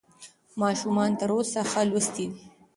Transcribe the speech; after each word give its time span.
ماشومان 0.61 1.11
تر 1.19 1.29
اوسه 1.35 1.61
ښه 1.71 1.81
لوستي 1.89 2.25
دي. 2.31 2.37